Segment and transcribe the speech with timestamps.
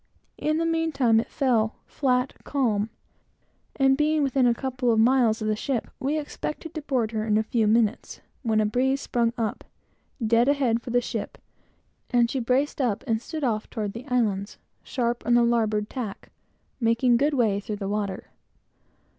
[0.39, 2.89] In the meantime, it fell flat calm,
[3.75, 7.23] and being within a couple of miles of the ship, we expected to board her
[7.23, 9.63] in a few moments, when a sudden breeze sprung up,
[10.25, 11.37] dead ahead for the ship,
[12.09, 16.31] and she braced up and stood off toward the islands, sharp on the larboard tack,
[16.79, 18.31] making good way through the water.